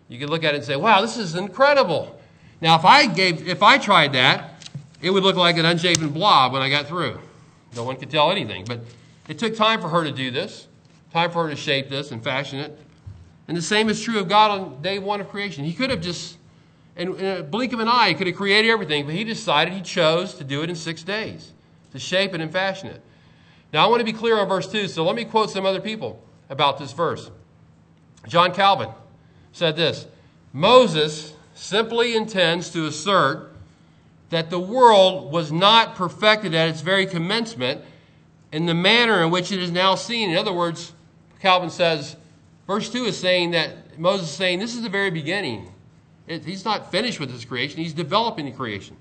[0.09, 2.21] You could look at it and say, wow, this is incredible.
[2.61, 4.67] Now, if I gave, if I tried that,
[5.01, 7.19] it would look like an unshaven blob when I got through.
[7.75, 8.65] No one could tell anything.
[8.67, 8.81] But
[9.29, 10.67] it took time for her to do this,
[11.13, 12.79] time for her to shape this and fashion it.
[13.49, 15.65] And the same is true of God on day one of creation.
[15.65, 16.37] He could have just,
[16.97, 19.75] in, a uh, blink of an eye, he could have created everything, but he decided
[19.75, 21.53] he chose to do it in six days,
[21.93, 23.03] to shape it and fashion it.
[23.73, 25.81] Now, I want to be clear on verse 2, so let me quote some other
[25.81, 27.31] people about this verse.
[28.27, 28.89] John Calvin
[29.53, 30.07] said this
[30.53, 33.53] Moses simply intends to assert
[34.31, 37.83] that the world was not perfected at its very commencement
[38.53, 40.31] in the manner in which it is now seen.
[40.31, 40.93] In other words,
[41.41, 42.17] Calvin says,
[42.67, 45.73] verse 2 is saying that Moses is saying this is the very beginning.
[46.27, 48.97] He's not finished with his creation, he's developing the creation.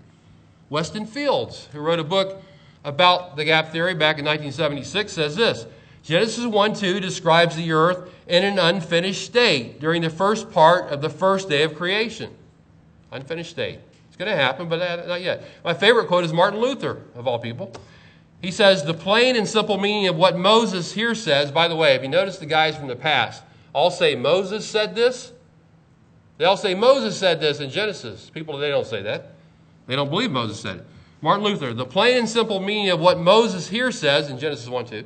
[0.69, 2.41] Weston Fields, who wrote a book
[2.83, 5.65] about the gap theory back in 1976, says this
[6.03, 11.01] Genesis 1 2 describes the earth in an unfinished state during the first part of
[11.01, 12.31] the first day of creation.
[13.11, 13.79] Unfinished state.
[14.07, 15.43] It's going to happen, but not yet.
[15.63, 17.73] My favorite quote is Martin Luther, of all people.
[18.41, 21.95] He says, The plain and simple meaning of what Moses here says, by the way,
[21.95, 25.31] if you notice the guys from the past, all say Moses said this.
[26.38, 28.30] They all say Moses said this in Genesis.
[28.30, 29.36] People today don't say that.
[29.88, 30.86] They don't believe Moses said it.
[31.21, 34.86] Martin Luther, the plain and simple meaning of what Moses here says in Genesis 1
[34.86, 35.06] 2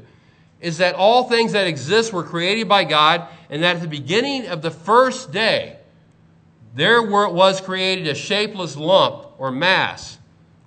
[0.61, 4.47] is that all things that exist were created by God, and that at the beginning
[4.47, 5.77] of the first day,
[6.75, 10.17] there was created a shapeless lump or mass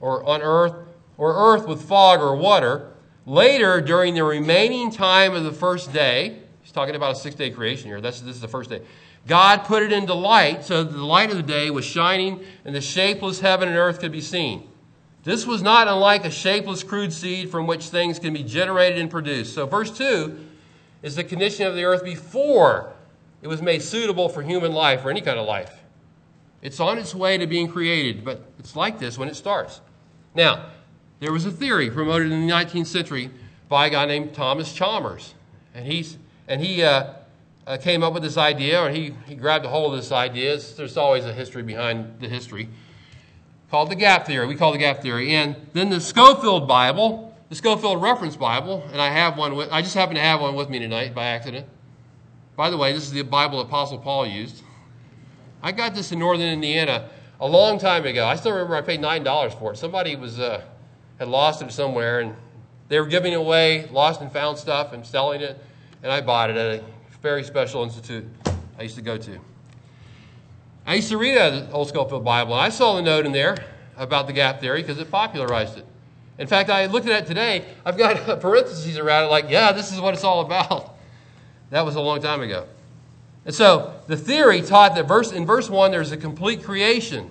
[0.00, 0.74] or on earth
[1.18, 2.88] or earth with fog or water.
[3.26, 7.50] Later, during the remaining time of the first day, he's talking about a six day
[7.50, 8.00] creation here.
[8.00, 8.80] This, this is the first day.
[9.26, 12.74] God put it into light so that the light of the day was shining and
[12.74, 14.68] the shapeless heaven and earth could be seen.
[15.22, 19.08] This was not unlike a shapeless, crude seed from which things can be generated and
[19.08, 19.54] produced.
[19.54, 20.36] So, verse 2
[21.02, 22.92] is the condition of the earth before
[23.40, 25.82] it was made suitable for human life or any kind of life.
[26.60, 29.80] It's on its way to being created, but it's like this when it starts.
[30.34, 30.66] Now,
[31.20, 33.30] there was a theory promoted in the 19th century
[33.68, 35.34] by a guy named Thomas Chalmers.
[35.74, 37.14] And, he's, and he uh,
[37.66, 40.58] uh, came up with this idea, or he, he grabbed a hold of this idea.
[40.58, 42.68] There's always a history behind the history
[43.72, 44.46] called the gap theory.
[44.46, 45.34] We call the gap theory.
[45.34, 49.80] And then the Scofield Bible, the Scofield Reference Bible, and I have one with, I
[49.80, 51.66] just happen to have one with me tonight by accident.
[52.54, 54.62] By the way, this is the Bible Apostle Paul used.
[55.62, 57.08] I got this in northern Indiana
[57.40, 58.26] a long time ago.
[58.26, 59.78] I still remember I paid $9 for it.
[59.78, 60.62] Somebody was, uh,
[61.18, 62.36] had lost it somewhere, and
[62.88, 65.58] they were giving away lost and found stuff and selling it,
[66.02, 66.84] and I bought it at a
[67.22, 68.24] very special institute
[68.76, 69.38] I used to go to.
[70.84, 73.56] I used to read the Old Scofield Bible, and I saw the note in there
[73.96, 75.86] about the gap theory because it popularized it.
[76.38, 77.64] In fact, I looked at it today.
[77.84, 80.96] I've got parentheses around it like, yeah, this is what it's all about.
[81.70, 82.66] That was a long time ago.
[83.46, 87.30] And so the theory taught that verse, in verse 1 there's a complete creation.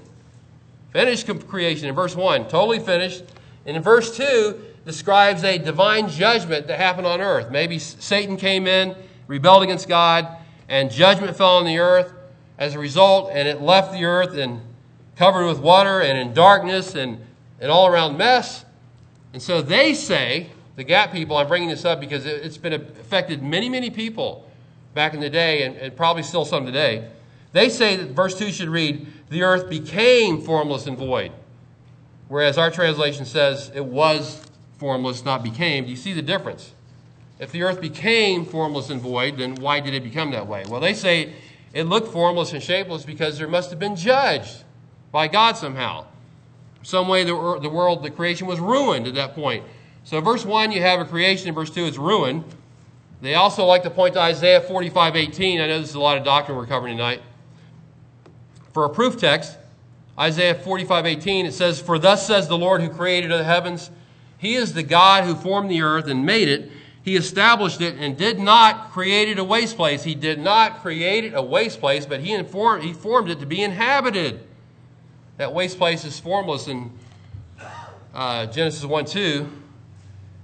[0.94, 3.24] Finished creation in verse 1, totally finished.
[3.66, 7.52] And in verse 2 describes a divine judgment that happened on earth.
[7.52, 8.96] Maybe Satan came in,
[9.32, 10.28] rebelled against God,
[10.68, 12.14] and judgment fell on the earth
[12.58, 14.60] as a result, and it left the earth and
[15.16, 17.18] covered with water and in darkness and
[17.62, 18.66] an all around mess.
[19.32, 23.42] And so they say, the Gap people, I'm bringing this up because it's been affected
[23.42, 24.46] many, many people
[24.94, 27.10] back in the day, and, and probably still some today.
[27.54, 31.32] They say that verse 2 should read, The earth became formless and void.
[32.28, 34.42] Whereas our translation says it was
[34.78, 35.86] formless, not became.
[35.86, 36.74] Do you see the difference?
[37.42, 40.64] If the earth became formless and void, then why did it become that way?
[40.70, 41.34] Well, they say
[41.74, 44.64] it looked formless and shapeless because there must have been judged
[45.12, 46.06] by God somehow.
[46.84, 49.66] Some way the, the world, the creation was ruined at that point.
[50.04, 51.48] So, verse 1, you have a creation.
[51.48, 52.44] In verse 2, it's ruined.
[53.22, 55.62] They also like to point to Isaiah 45 18.
[55.62, 57.24] I know this is a lot of doctrine we're covering tonight.
[58.72, 59.58] For a proof text,
[60.18, 63.90] Isaiah 45 18, it says, For thus says the Lord who created the heavens,
[64.38, 66.72] He is the God who formed the earth and made it.
[67.04, 70.04] He established it and did not create it a waste place.
[70.04, 73.46] He did not create it a waste place, but He, informed, he formed it to
[73.46, 74.42] be inhabited.
[75.38, 76.92] That waste place is formless in
[78.14, 79.50] uh, Genesis 1 2.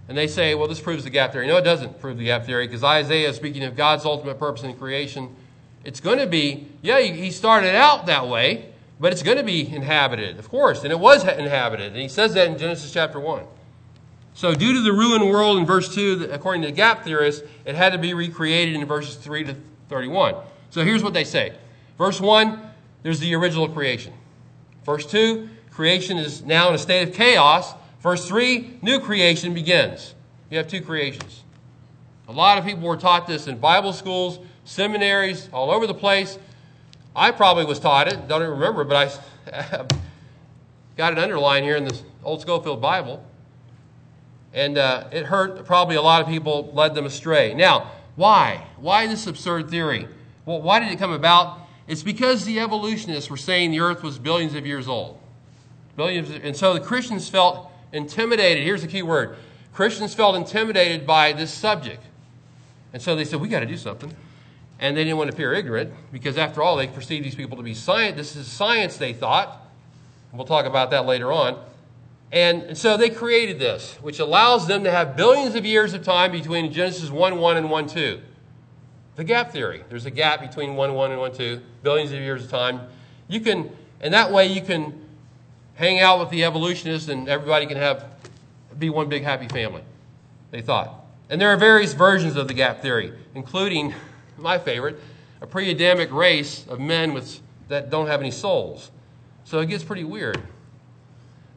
[0.09, 1.47] And they say, well, this proves the gap theory.
[1.47, 4.73] No, it doesn't prove the gap theory because Isaiah, speaking of God's ultimate purpose in
[4.75, 5.35] creation,
[5.83, 9.67] it's going to be, yeah, he started out that way, but it's going to be
[9.67, 10.83] inhabited, of course.
[10.83, 11.91] And it was inhabited.
[11.91, 13.43] And he says that in Genesis chapter 1.
[14.37, 17.75] So, due to the ruined world in verse 2, according to the gap theorists, it
[17.75, 19.55] had to be recreated in verses 3 to
[19.89, 20.35] 31.
[20.69, 21.53] So, here's what they say
[21.97, 22.61] Verse 1,
[23.01, 24.13] there's the original creation.
[24.85, 27.73] Verse 2, creation is now in a state of chaos
[28.07, 30.13] Verse 3 new creation begins.
[30.49, 31.43] You have two creations.
[32.29, 36.39] A lot of people were taught this in Bible schools, seminaries, all over the place.
[37.15, 39.21] I probably was taught it, don't even remember, but
[39.53, 39.85] I
[40.95, 43.25] got it underlined here in this old Scofield Bible.
[44.57, 47.53] And uh, it hurt probably a lot of people, led them astray.
[47.53, 48.65] Now, why?
[48.77, 50.07] Why this absurd theory?
[50.47, 51.59] Well, why did it come about?
[51.87, 55.19] It's because the evolutionists were saying the earth was billions of years old.
[55.95, 58.63] Billions, and so the Christians felt intimidated.
[58.63, 59.37] Here's the key word
[59.73, 62.01] Christians felt intimidated by this subject.
[62.93, 64.11] And so they said, we got to do something.
[64.79, 67.63] And they didn't want to appear ignorant because, after all, they perceived these people to
[67.63, 68.15] be science.
[68.15, 69.67] This is science, they thought.
[70.33, 71.63] We'll talk about that later on.
[72.31, 76.31] And so they created this, which allows them to have billions of years of time
[76.31, 78.21] between Genesis 1 1 and 1 2.
[79.15, 79.83] The gap theory.
[79.89, 82.81] There's a gap between 1 1 and 1 2, billions of years of time.
[83.27, 83.71] You can,
[84.01, 85.05] and that way you can
[85.75, 88.05] hang out with the evolutionists and everybody can have
[88.77, 89.81] be one big happy family.
[90.51, 91.05] They thought.
[91.29, 93.93] And there are various versions of the gap theory, including
[94.37, 94.99] my favorite,
[95.41, 98.91] a pre-Adamic race of men with, that don't have any souls.
[99.43, 100.41] So it gets pretty weird.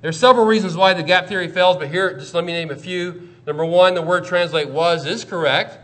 [0.00, 2.70] There are several reasons why the gap theory fails, but here, just let me name
[2.70, 3.28] a few.
[3.46, 5.78] Number one, the word translate was is correct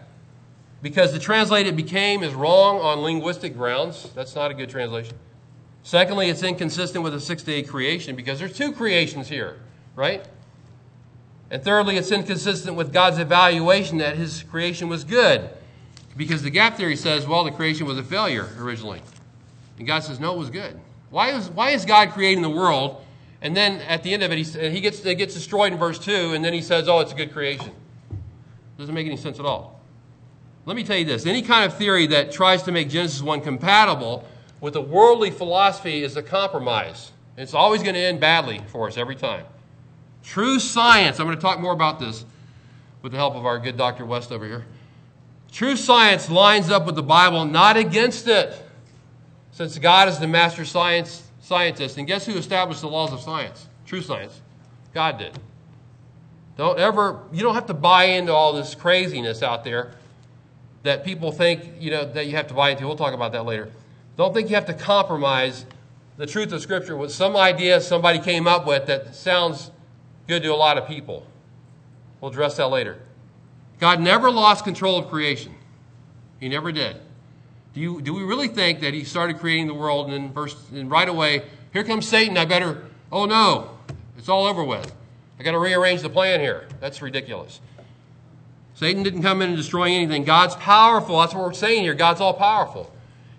[0.82, 4.10] because the translated became is wrong on linguistic grounds.
[4.14, 5.16] That's not a good translation.
[5.82, 9.58] Secondly, it's inconsistent with the six day creation because there's two creations here,
[9.94, 10.26] right?
[11.50, 15.48] And thirdly, it's inconsistent with God's evaluation that his creation was good.
[16.16, 19.02] Because the gap theory says, well, the creation was a failure originally.
[19.78, 20.78] And God says, no, it was good.
[21.10, 23.04] Why is, why is God creating the world?
[23.42, 25.98] And then at the end of it, he, he gets, it gets destroyed in verse
[25.98, 27.70] 2, and then he says, oh, it's a good creation.
[28.78, 29.80] Doesn't make any sense at all.
[30.64, 33.40] Let me tell you this any kind of theory that tries to make Genesis 1
[33.40, 34.26] compatible
[34.60, 37.12] with a worldly philosophy is a compromise.
[37.36, 39.44] It's always going to end badly for us every time.
[40.24, 42.24] True science, I'm going to talk more about this
[43.02, 44.04] with the help of our good Dr.
[44.04, 44.66] West over here.
[45.52, 48.60] True science lines up with the Bible, not against it.
[49.52, 53.68] Since God is the master science scientist, and guess who established the laws of science?
[53.86, 54.40] True science.
[54.92, 55.38] God did.
[56.56, 59.92] Don't ever, you don't have to buy into all this craziness out there
[60.82, 62.84] that people think, you know, that you have to buy into.
[62.84, 63.70] We'll talk about that later.
[64.16, 65.66] Don't think you have to compromise
[66.16, 69.70] the truth of Scripture with some idea somebody came up with that sounds
[70.26, 71.24] good to a lot of people.
[72.20, 72.98] We'll address that later.
[73.78, 75.54] God never lost control of creation.
[76.40, 76.96] He never did.
[77.76, 80.90] Do, you, do we really think that he started creating the world and then and
[80.90, 81.42] right away,
[81.74, 83.68] here comes Satan, I better, oh no,
[84.16, 84.94] it's all over with.
[85.38, 86.68] I got to rearrange the plan here.
[86.80, 87.60] That's ridiculous.
[88.76, 90.24] Satan didn't come in and destroy anything.
[90.24, 91.20] God's powerful.
[91.20, 91.92] That's what we're saying here.
[91.92, 92.90] God's all powerful.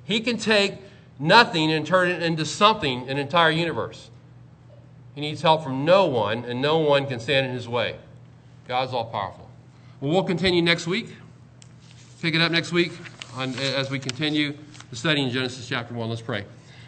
[0.03, 0.75] He can take
[1.17, 4.11] nothing and turn it into something, an entire universe.
[5.15, 7.95] He needs help from no one, and no one can stand in his way.
[8.67, 9.49] God's all powerful.
[9.99, 11.15] Well, we'll continue next week.
[12.21, 12.91] Pick it up next week
[13.38, 14.57] as we continue
[14.89, 16.09] the study in Genesis chapter 1.
[16.09, 16.45] Let's pray.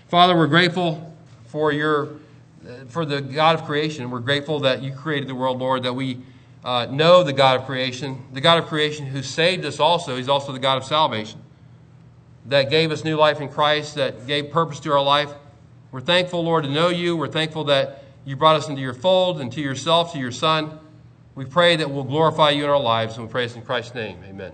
[0.07, 2.09] Father, we're grateful for your
[2.87, 4.09] for the God of creation.
[4.09, 6.19] We're grateful that you created the world, Lord, that we
[6.63, 10.17] uh, know the God of creation, the God of creation who saved us also.
[10.17, 11.39] He's also the God of salvation
[12.47, 15.31] that gave us new life in Christ, that gave purpose to our life.
[15.91, 17.15] We're thankful, Lord, to know you.
[17.15, 20.79] We're thankful that you brought us into your fold and to yourself, to your Son.
[21.35, 23.93] We pray that we'll glorify you in our lives, and we pray this in Christ's
[23.93, 24.19] name.
[24.27, 24.51] Amen.